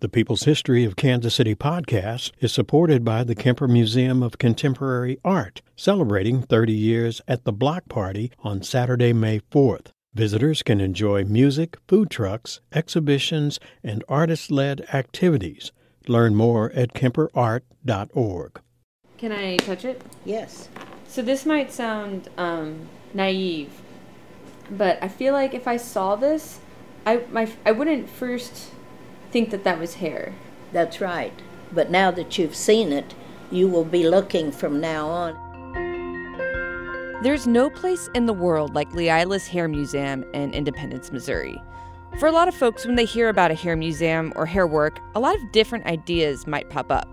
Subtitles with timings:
[0.00, 5.20] The People's History of Kansas City podcast is supported by the Kemper Museum of Contemporary
[5.22, 9.88] Art, celebrating 30 years at the Block Party on Saturday, May 4th.
[10.14, 15.70] Visitors can enjoy music, food trucks, exhibitions, and artist led activities.
[16.08, 18.60] Learn more at kemperart.org.
[19.18, 20.00] Can I touch it?
[20.24, 20.70] Yes.
[21.08, 23.82] So this might sound um, naive,
[24.70, 26.58] but I feel like if I saw this,
[27.04, 28.70] I my I wouldn't first
[29.30, 30.34] think that that was hair.
[30.72, 31.32] That's right.
[31.72, 33.14] But now that you've seen it,
[33.50, 35.50] you will be looking from now on.
[37.22, 41.60] There's no place in the world like Leila's Hair Museum in Independence, Missouri.
[42.18, 44.98] For a lot of folks, when they hear about a hair museum or hair work,
[45.14, 47.08] a lot of different ideas might pop up.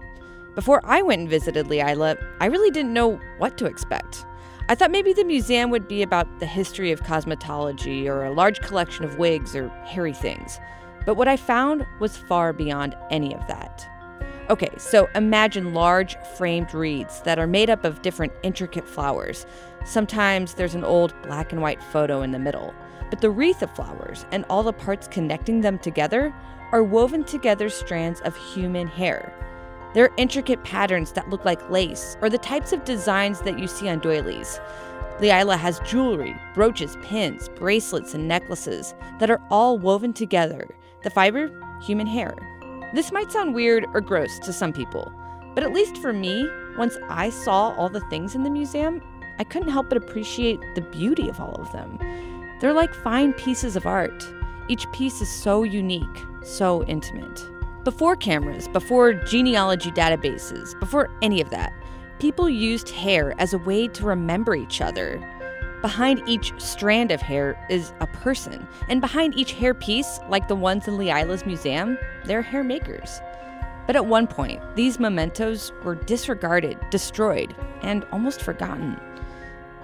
[0.55, 4.25] Before I went and visited Leila, I really didn't know what to expect.
[4.69, 8.59] I thought maybe the museum would be about the history of cosmetology or a large
[8.61, 10.59] collection of wigs or hairy things.
[11.07, 13.87] But what I found was far beyond any of that.
[14.49, 19.45] Okay, so imagine large framed wreaths that are made up of different intricate flowers.
[19.85, 22.73] Sometimes there's an old black and white photo in the middle,
[23.09, 26.35] but the wreath of flowers and all the parts connecting them together
[26.73, 29.33] are woven together strands of human hair.
[29.93, 33.67] There are intricate patterns that look like lace or the types of designs that you
[33.67, 34.59] see on doilies.
[35.21, 40.67] Leila has jewelry, brooches, pins, bracelets, and necklaces that are all woven together
[41.07, 41.49] the fiber,
[41.81, 42.35] human hair.
[42.93, 45.09] This might sound weird or gross to some people,
[45.55, 49.01] but at least for me, once I saw all the things in the museum,
[49.39, 51.97] I couldn't help but appreciate the beauty of all of them.
[52.59, 54.27] They're like fine pieces of art.
[54.67, 57.49] Each piece is so unique, so intimate.
[57.85, 61.71] Before cameras, before genealogy databases, before any of that,
[62.19, 65.21] people used hair as a way to remember each other,
[65.81, 70.55] Behind each strand of hair is a person, and behind each hair piece, like the
[70.55, 73.21] ones in Leila's museum, they're hair makers.
[73.85, 78.99] But at one point, these mementos were disregarded, destroyed, and almost forgotten.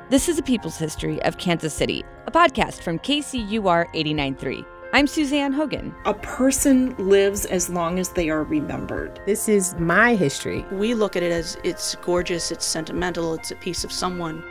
[0.09, 4.65] This is a People's History of Kansas City, a podcast from KCUR 89.3.
[4.93, 5.93] I'm Suzanne Hogan.
[6.05, 9.20] A person lives as long as they are remembered.
[9.25, 10.65] This is my history.
[10.71, 14.43] We look at it as it's gorgeous, it's sentimental, it's a piece of someone.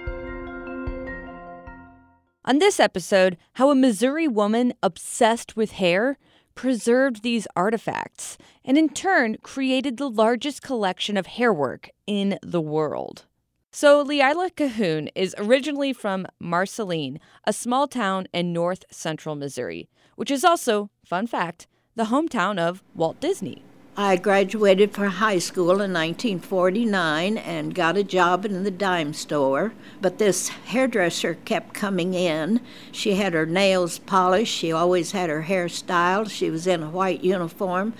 [2.44, 6.18] On this episode, how a Missouri woman obsessed with hair
[6.56, 12.60] preserved these artifacts and in turn created the largest collection of hair work in the
[12.60, 13.26] world.
[13.70, 20.30] So, Leila Cohoon is originally from Marceline, a small town in north central Missouri, which
[20.30, 23.62] is also, fun fact, the hometown of Walt Disney.
[23.96, 29.74] I graduated from high school in 1949 and got a job in the dime store.
[30.00, 32.62] But this hairdresser kept coming in.
[32.90, 34.54] She had her nails polished.
[34.54, 36.30] She always had her hair styled.
[36.30, 37.92] She was in a white uniform,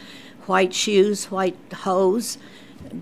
[0.46, 2.38] white shoes, white hose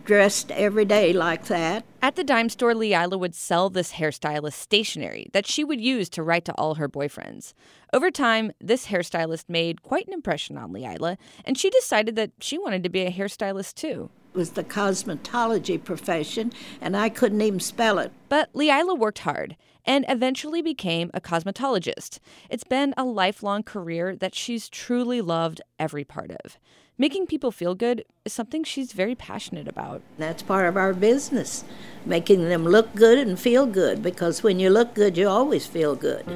[0.04, 1.84] dressed every day like that.
[2.02, 6.22] At the dime store, Leila would sell this hairstylist stationery that she would use to
[6.22, 7.52] write to all her boyfriends.
[7.92, 12.58] Over time, this hairstylist made quite an impression on Leila, and she decided that she
[12.58, 14.10] wanted to be a hairstylist too.
[14.32, 18.12] It was the cosmetology profession, and I couldn't even spell it.
[18.28, 22.18] But Leila worked hard and eventually became a cosmetologist.
[22.48, 26.58] It's been a lifelong career that she's truly loved every part of.
[27.00, 30.02] Making people feel good is something she's very passionate about.
[30.18, 31.64] That's part of our business,
[32.04, 35.96] making them look good and feel good, because when you look good, you always feel
[35.96, 36.26] good.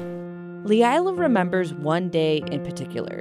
[0.67, 3.19] Leila remembers one day in particular.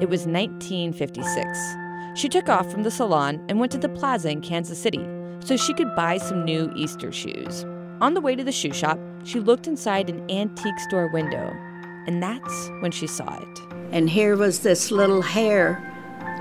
[0.00, 1.58] It was 1956.
[2.14, 5.04] She took off from the salon and went to the plaza in Kansas City
[5.40, 7.64] so she could buy some new Easter shoes.
[8.02, 11.52] On the way to the shoe shop, she looked inside an antique store window,
[12.06, 13.60] and that's when she saw it.
[13.90, 15.90] And here was this little hair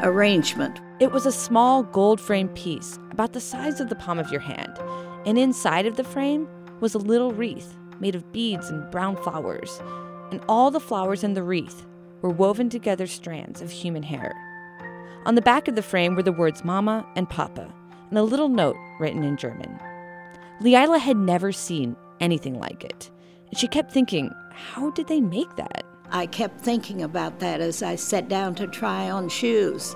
[0.01, 0.79] arrangement.
[0.99, 4.41] It was a small gold frame piece about the size of the palm of your
[4.41, 4.77] hand,
[5.25, 6.47] and inside of the frame
[6.79, 9.81] was a little wreath made of beads and brown flowers,
[10.31, 11.85] and all the flowers in the wreath
[12.21, 14.33] were woven together strands of human hair.
[15.25, 17.73] On the back of the frame were the words Mama and Papa,
[18.09, 19.79] and a little note written in German.
[20.59, 23.09] Leila had never seen anything like it,
[23.49, 25.85] and she kept thinking, how did they make that?
[26.13, 29.95] I kept thinking about that as I sat down to try on shoes.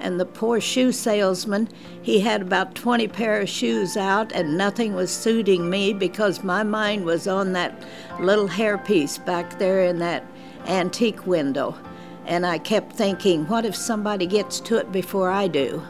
[0.00, 1.68] And the poor shoe salesman,
[2.00, 6.62] he had about 20 pair of shoes out, and nothing was suiting me because my
[6.62, 7.82] mind was on that
[8.18, 10.24] little hairpiece back there in that
[10.66, 11.76] antique window.
[12.24, 15.82] And I kept thinking, what if somebody gets to it before I do?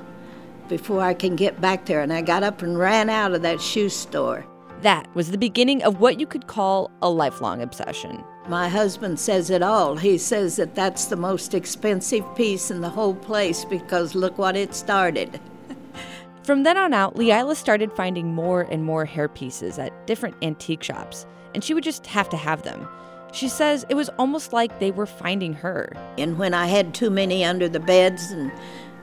[0.68, 2.00] Before I can get back there.
[2.00, 4.44] And I got up and ran out of that shoe store.
[4.82, 8.24] That was the beginning of what you could call a lifelong obsession.
[8.48, 9.96] My husband says it all.
[9.96, 14.56] He says that that's the most expensive piece in the whole place because look what
[14.56, 15.38] it started.
[16.44, 20.82] From then on out, Leila started finding more and more hair pieces at different antique
[20.82, 22.88] shops, and she would just have to have them.
[23.32, 25.92] She says it was almost like they were finding her.
[26.16, 28.50] And when I had too many under the beds and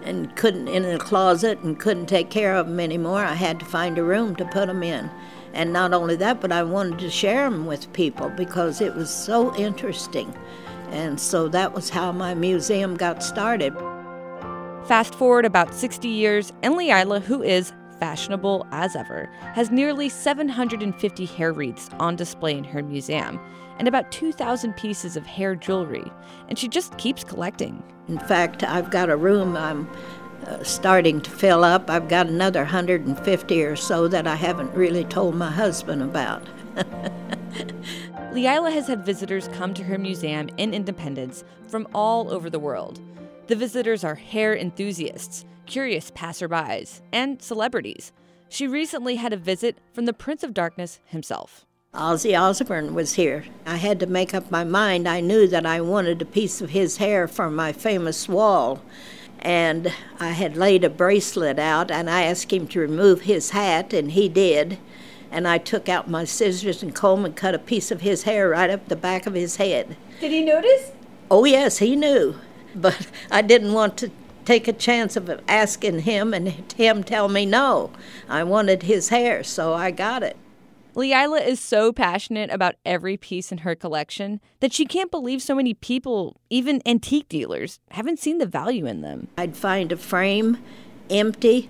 [0.04, 3.66] and couldn't in the closet and couldn't take care of them anymore, I had to
[3.66, 5.10] find a room to put them in.
[5.56, 9.10] And not only that, but I wanted to share them with people because it was
[9.10, 10.38] so interesting.
[10.92, 13.74] And so that was how my museum got started.
[14.86, 21.26] Fast forward about 60 years, and Leila, who is fashionable as ever, has nearly 750
[21.26, 23.40] hair wreaths on display in her museum
[23.80, 26.12] and about 2,000 pieces of hair jewelry,
[26.50, 27.82] and she just keeps collecting.
[28.08, 29.90] In fact, I've got a room I'm
[30.48, 31.90] uh, starting to fill up.
[31.90, 36.48] I've got another 150 or so that I haven't really told my husband about.
[38.34, 43.00] Leila has had visitors come to her museum in Independence from all over the world.
[43.48, 48.12] The visitors are hair enthusiasts, curious passerbys, and celebrities.
[48.50, 51.66] She recently had a visit from the Prince of Darkness himself.
[51.94, 53.46] Ozzy Osbourne was here.
[53.66, 55.08] I had to make up my mind.
[55.08, 58.82] I knew that I wanted a piece of his hair for my famous wall.
[59.40, 63.94] And I had laid a bracelet out, and I asked him to remove his hat,
[63.94, 64.78] and he did.
[65.32, 68.50] And I took out my scissors and comb and cut a piece of his hair
[68.50, 69.98] right up the back of his head.
[70.20, 70.92] Did he notice?
[71.30, 72.36] Oh, yes, he knew.
[72.76, 74.12] But I didn't want to
[74.44, 77.92] take a chance of asking him and him tell me no.
[78.28, 80.36] I wanted his hair, so I got it.
[80.96, 85.54] Leila is so passionate about every piece in her collection that she can't believe so
[85.54, 89.28] many people, even antique dealers, haven't seen the value in them.
[89.38, 90.58] I'd find a frame
[91.10, 91.70] empty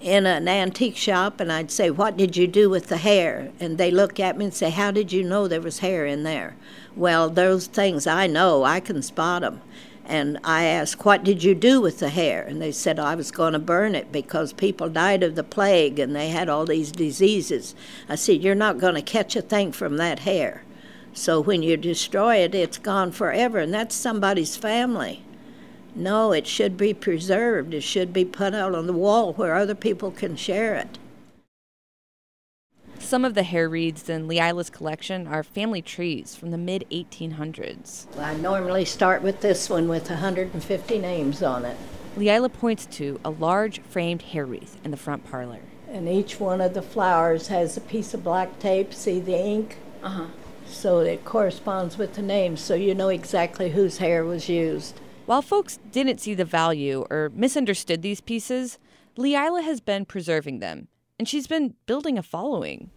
[0.00, 3.52] in an antique shop and I'd say, What did you do with the hair?
[3.60, 6.22] And they look at me and say, How did you know there was hair in
[6.22, 6.56] there?
[6.96, 9.60] Well, those things I know, I can spot them.
[10.08, 12.42] And I asked, What did you do with the hair?
[12.42, 15.98] And they said, I was going to burn it because people died of the plague
[15.98, 17.74] and they had all these diseases.
[18.08, 20.62] I said, You're not going to catch a thing from that hair.
[21.12, 25.22] So when you destroy it, it's gone forever, and that's somebody's family.
[25.94, 27.72] No, it should be preserved.
[27.72, 30.98] It should be put out on the wall where other people can share it.
[33.06, 38.04] Some of the hair wreaths in Leila's collection are family trees from the mid 1800s.
[38.18, 41.76] I normally start with this one with 150 names on it.
[42.16, 45.60] Leila points to a large framed hair wreath in the front parlor.
[45.88, 48.92] And each one of the flowers has a piece of black tape.
[48.92, 49.76] See the ink?
[50.02, 50.26] Uh huh.
[50.66, 54.98] So it corresponds with the name, so you know exactly whose hair was used.
[55.26, 58.80] While folks didn't see the value or misunderstood these pieces,
[59.16, 60.88] Leila has been preserving them,
[61.20, 62.90] and she's been building a following.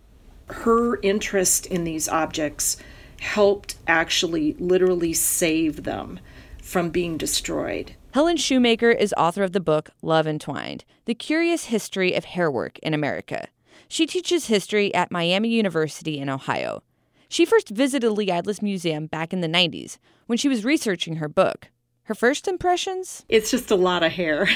[0.49, 2.77] Her interest in these objects
[3.19, 6.19] helped actually literally save them
[6.61, 7.95] from being destroyed.
[8.11, 12.93] Helen Sheumaker is author of the book Love Entwined The Curious History of Hairwork in
[12.93, 13.47] America.
[13.87, 16.81] She teaches history at Miami University in Ohio.
[17.27, 21.69] She first visited Leila's museum back in the 90s when she was researching her book.
[22.03, 23.23] Her first impressions?
[23.29, 24.49] It's just a lot of hair.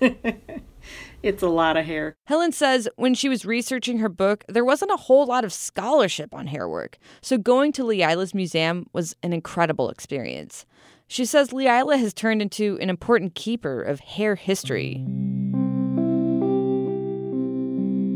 [1.22, 2.16] it's a lot of hair.
[2.24, 6.34] Helen says when she was researching her book, there wasn't a whole lot of scholarship
[6.34, 10.66] on hair work, so going to Leila's museum was an incredible experience.
[11.06, 15.04] She says Leila has turned into an important keeper of hair history.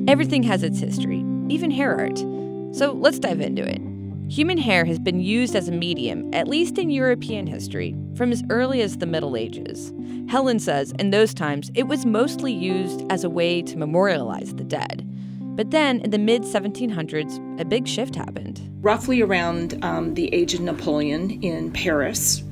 [0.08, 2.18] Everything has its history, even hair art.
[2.74, 3.95] So let's dive into it.
[4.28, 8.42] Human hair has been used as a medium, at least in European history, from as
[8.50, 9.92] early as the Middle Ages.
[10.28, 14.64] Helen says in those times it was mostly used as a way to memorialize the
[14.64, 15.08] dead.
[15.54, 18.68] But then, in the mid 1700s, a big shift happened.
[18.80, 22.42] Roughly around um, the age of Napoleon in Paris,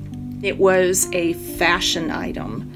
[0.41, 2.71] it was a fashion item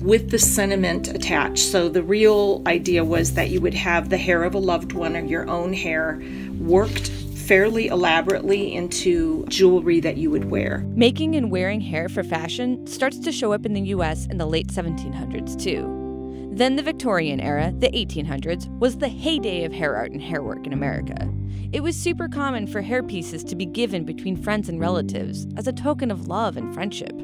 [0.00, 1.58] with the sentiment attached.
[1.58, 5.16] So the real idea was that you would have the hair of a loved one
[5.16, 6.22] or your own hair
[6.60, 7.10] worked
[7.46, 10.84] fairly elaborately into jewelry that you would wear.
[10.88, 14.46] Making and wearing hair for fashion starts to show up in the US in the
[14.46, 16.50] late 1700s, too.
[16.52, 20.66] Then the Victorian era, the 1800s, was the heyday of hair art and hair work
[20.66, 21.32] in America.
[21.72, 25.68] It was super common for hair pieces to be given between friends and relatives as
[25.68, 27.14] a token of love and friendship,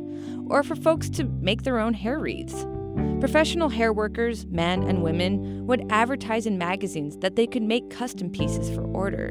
[0.47, 2.65] or for folks to make their own hair wreaths.
[3.21, 8.29] Professional hair workers, men and women, would advertise in magazines that they could make custom
[8.29, 9.29] pieces for order.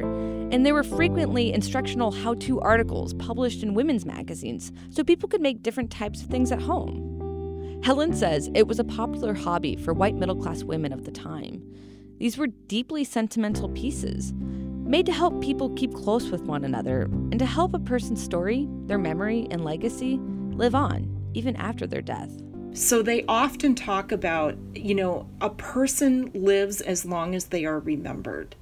[0.52, 5.42] And there were frequently instructional how to articles published in women's magazines so people could
[5.42, 7.82] make different types of things at home.
[7.84, 11.62] Helen says it was a popular hobby for white middle class women of the time.
[12.18, 14.34] These were deeply sentimental pieces.
[14.34, 18.68] made to help people keep close with one another and to help a person's story,
[18.86, 20.20] their memory, and legacy
[20.52, 22.32] live on, even after their death.
[22.74, 27.80] So they often talk about, you know, a person lives as long as they are
[27.80, 28.56] remembered.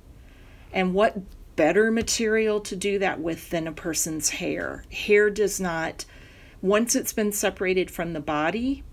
[0.74, 1.18] And what
[1.56, 4.84] better material to do that with than a person's hair?
[4.92, 6.06] Hair does not,
[6.62, 8.84] once it's been separated from the body,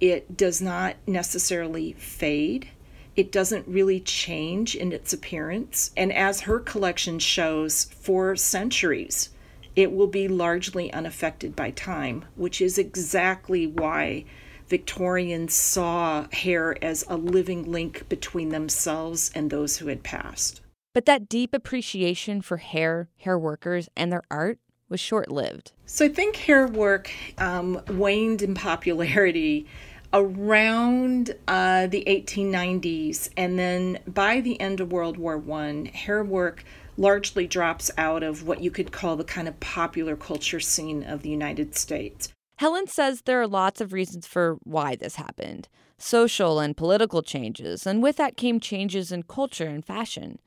[0.00, 2.68] it does not necessarily fade.
[3.14, 5.92] It doesn't really change in its appearance.
[5.96, 9.30] And as her collection shows, for centuries,
[9.76, 14.24] it will be largely unaffected by time, which is exactly why
[14.68, 20.60] Victorians saw hair as a living link between themselves and those who had passed.
[20.94, 25.72] But that deep appreciation for hair, hair workers, and their art was short lived.
[25.86, 29.66] So I think hair work um, waned in popularity
[30.12, 36.64] around uh, the 1890s, and then by the end of World War One, hair work
[36.96, 41.22] largely drops out of what you could call the kind of popular culture scene of
[41.22, 42.28] the United States.
[42.56, 47.86] Helen says there are lots of reasons for why this happened social and political changes,
[47.86, 50.38] and with that came changes in culture and fashion.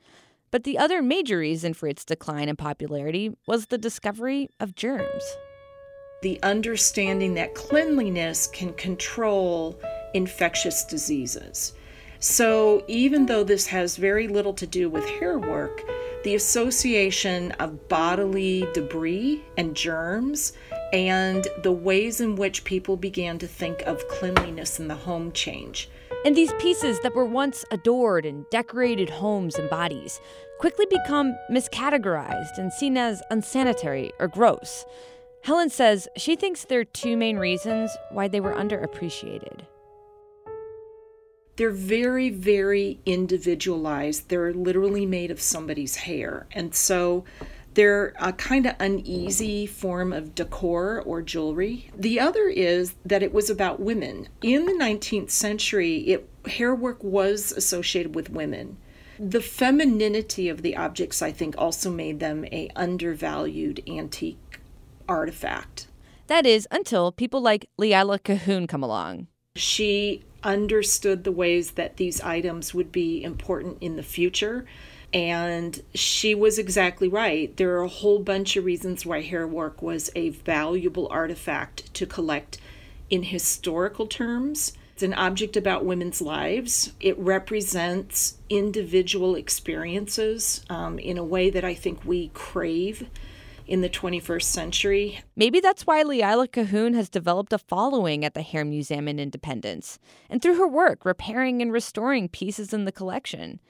[0.50, 5.24] But the other major reason for its decline in popularity was the discovery of germs.
[6.22, 9.80] The understanding that cleanliness can control
[10.14, 11.72] infectious diseases.
[12.20, 15.84] So, even though this has very little to do with hair work,
[16.24, 20.52] the association of bodily debris and germs
[20.92, 25.88] and the ways in which people began to think of cleanliness in the home change.
[26.24, 30.20] And these pieces that were once adored in decorated homes and bodies
[30.58, 34.84] quickly become miscategorized and seen as unsanitary or gross.
[35.42, 39.60] Helen says she thinks there are two main reasons why they were underappreciated.
[41.58, 44.28] They're very, very individualized.
[44.28, 46.46] They're literally made of somebody's hair.
[46.52, 47.24] And so
[47.74, 51.90] they're a kind of uneasy form of decor or jewelry.
[51.96, 54.28] The other is that it was about women.
[54.40, 58.76] In the 19th century, it, hair work was associated with women.
[59.18, 64.60] The femininity of the objects, I think, also made them a undervalued antique
[65.08, 65.88] artifact.
[66.28, 69.26] That is, until people like Leila Cohoon come along.
[69.56, 74.66] She understood the ways that these items would be important in the future
[75.12, 77.56] and she was exactly right.
[77.56, 82.06] There are a whole bunch of reasons why hair work was a valuable artifact to
[82.06, 82.58] collect
[83.08, 84.74] in historical terms.
[84.92, 86.92] It's an object about women's lives.
[87.00, 93.08] It represents individual experiences um, in a way that I think we crave
[93.68, 95.20] in the 21st century.
[95.36, 99.98] Maybe that's why Leila Cohoon has developed a following at the Hair Museum in Independence,
[100.30, 103.60] and through her work repairing and restoring pieces in the collection.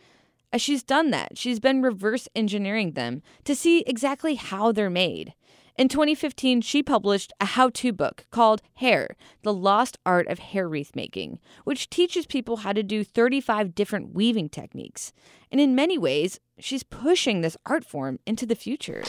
[0.53, 5.35] As she's done that, she's been reverse engineering them to see exactly how they're made.
[5.77, 10.69] In 2015, she published a how to book called Hair The Lost Art of Hair
[10.69, 15.13] Wreath Making, which teaches people how to do 35 different weaving techniques.
[15.53, 19.05] And in many ways, she's pushing this art form into the future.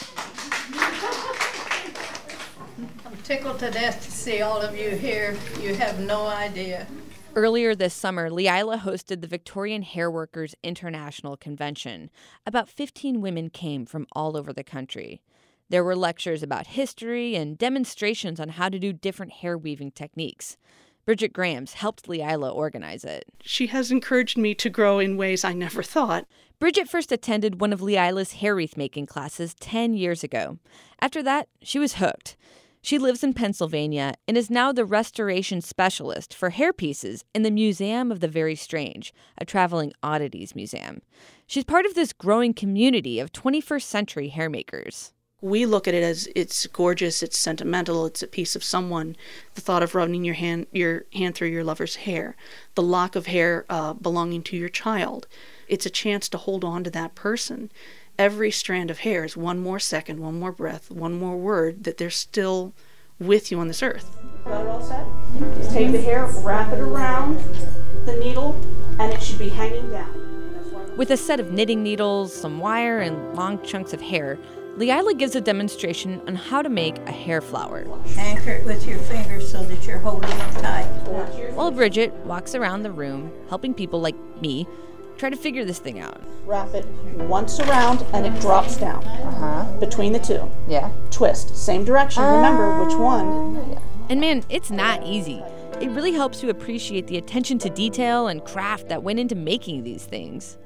[3.05, 5.35] I'm tickled to death to see all of you here.
[5.61, 6.87] You have no idea.
[7.35, 12.09] Earlier this summer, Leila hosted the Victorian Hairworkers International Convention.
[12.45, 15.21] About 15 women came from all over the country.
[15.69, 20.57] There were lectures about history and demonstrations on how to do different hair weaving techniques.
[21.05, 23.25] Bridget Grams helped Leila organize it.
[23.41, 26.25] She has encouraged me to grow in ways I never thought.
[26.59, 30.59] Bridget first attended one of Leila's hair wreath making classes 10 years ago.
[31.01, 32.35] After that, she was hooked.
[32.81, 38.11] She lives in Pennsylvania and is now the restoration specialist for hairpieces in the Museum
[38.11, 41.01] of the Very Strange, a traveling oddities museum.
[41.45, 45.11] She's part of this growing community of 21st century hairmakers.
[45.41, 49.15] We look at it as it's gorgeous, it's sentimental, it's a piece of someone.
[49.55, 52.35] The thought of running your hand your hand through your lover's hair,
[52.75, 55.27] the lock of hair uh, belonging to your child.
[55.69, 57.71] It's a chance to hold on to that person
[58.19, 61.97] every strand of hair is one more second, one more breath, one more word that
[61.97, 62.73] they're still
[63.17, 64.19] with you on this earth.
[64.43, 65.05] Got it all set?
[65.55, 67.37] Just take the hair, wrap it around
[68.05, 68.59] the needle,
[68.99, 70.97] and it should be hanging down.
[70.97, 74.37] With a set of knitting needles, some wire, and long chunks of hair,
[74.75, 77.87] Leila gives a demonstration on how to make a hair flower.
[78.17, 80.87] Anchor it with your fingers so that you're holding it tight.
[81.53, 84.67] While Bridget walks around the room, helping people like me
[85.19, 86.19] try to figure this thing out.
[86.45, 86.85] Wrap it
[87.27, 89.65] once around and it drops down Uh-huh.
[89.79, 90.49] between the two.
[90.67, 90.89] Yeah.
[91.11, 92.23] Twist, same direction.
[92.23, 93.77] Remember which one.
[94.09, 95.43] And man, it's not easy.
[95.81, 99.83] It really helps you appreciate the attention to detail and craft that went into making
[99.83, 100.57] these things.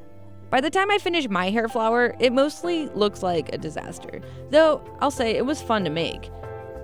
[0.49, 4.21] By the time I finish my hair flower, it mostly looks like a disaster.
[4.51, 6.29] Though, I'll say it was fun to make.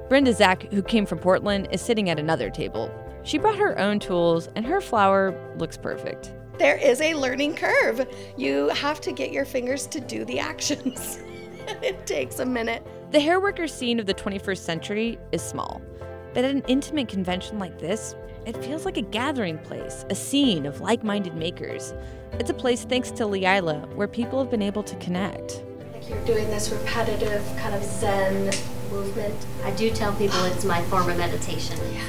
[0.10, 2.92] Brenda Zach, who came from Portland, is sitting at another table.
[3.24, 6.34] She brought her own tools, and her flower looks perfect.
[6.60, 8.06] There is a learning curve.
[8.36, 11.18] You have to get your fingers to do the actions.
[11.82, 12.86] it takes a minute.
[13.12, 15.82] The hairworker scene of the 21st century is small,
[16.34, 18.14] but at an intimate convention like this,
[18.46, 21.94] it feels like a gathering place, a scene of like minded makers.
[22.34, 25.64] It's a place, thanks to Leila, where people have been able to connect.
[25.94, 28.52] Like you're doing this repetitive kind of Zen
[28.92, 29.46] movement.
[29.64, 31.80] I do tell people it's my form of meditation.
[31.94, 32.04] Yeah.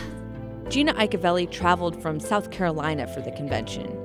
[0.70, 3.99] Gina Icavelli traveled from South Carolina for the convention.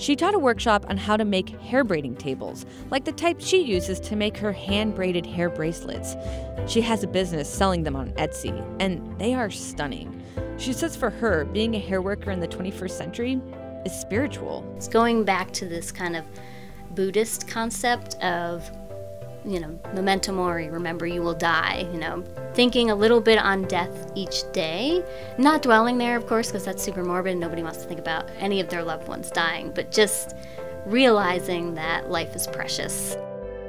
[0.00, 3.62] She taught a workshop on how to make hair braiding tables, like the type she
[3.62, 6.16] uses to make her hand braided hair bracelets.
[6.66, 10.22] She has a business selling them on Etsy, and they are stunning.
[10.56, 13.42] She says for her, being a hair worker in the 21st century
[13.84, 14.64] is spiritual.
[14.74, 16.24] It's going back to this kind of
[16.94, 18.70] Buddhist concept of
[19.44, 22.22] you know, memento mori, remember you will die, you know,
[22.54, 25.04] thinking a little bit on death each day.
[25.38, 27.36] Not dwelling there, of course, because that's super morbid.
[27.38, 30.36] Nobody wants to think about any of their loved ones dying, but just
[30.86, 33.16] realizing that life is precious.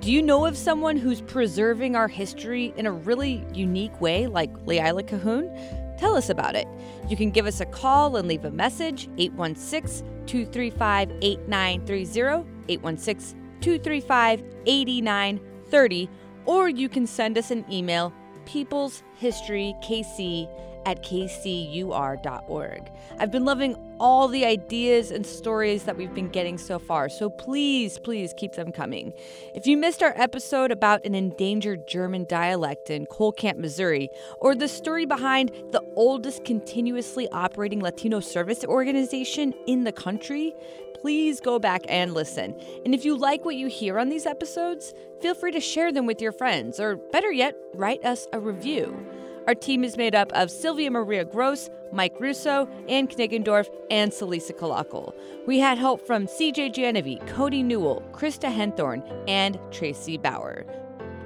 [0.00, 4.50] Do you know of someone who's preserving our history in a really unique way, like
[4.66, 5.50] Leila Cohoon?
[6.00, 6.66] Tell us about it.
[7.10, 14.42] You can give us a call and leave a message 816 235 8930, 816 235
[14.64, 16.08] 8930,
[16.46, 18.14] or you can send us an email
[18.46, 20.48] peopleshistorykc
[20.86, 22.90] at kcur.org.
[23.18, 27.28] I've been loving all the ideas and stories that we've been getting so far, so
[27.28, 29.12] please, please keep them coming.
[29.54, 34.54] If you missed our episode about an endangered German dialect in Cole Camp, Missouri, or
[34.54, 40.54] the story behind the oldest continuously operating Latino service organization in the country,
[40.94, 42.54] please go back and listen.
[42.84, 46.06] And if you like what you hear on these episodes, feel free to share them
[46.06, 49.06] with your friends, or better yet, write us a review.
[49.46, 54.52] Our team is made up of Sylvia Maria Gross, Mike Russo, Anne Kniggendorf, and Celisa
[54.52, 55.14] Calacal.
[55.46, 60.64] We had help from CJ Janovy, Cody Newill, Krista Henthorn, and Tracy Bauer.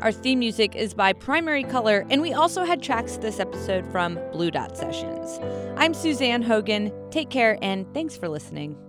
[0.01, 4.19] Our theme music is by Primary Color, and we also had tracks this episode from
[4.33, 5.39] Blue Dot Sessions.
[5.77, 6.93] I'm Suzanne Hogan.
[7.11, 8.84] Take care, and thanks for listening.